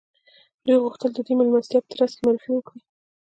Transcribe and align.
دوی 0.65 0.77
غوښتل 0.83 1.09
د 1.13 1.19
دې 1.25 1.33
مېلمستیا 1.37 1.79
په 1.83 1.89
ترڅ 1.97 2.11
کې 2.15 2.21
معرفي 2.25 2.49
وکړي 2.53 2.79